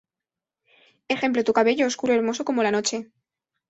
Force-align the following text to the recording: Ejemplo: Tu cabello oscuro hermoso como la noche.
Ejemplo: 1.09 1.43
Tu 1.43 1.53
cabello 1.53 1.85
oscuro 1.85 2.13
hermoso 2.15 2.43
como 2.43 2.63
la 2.63 2.71
noche. 2.71 3.11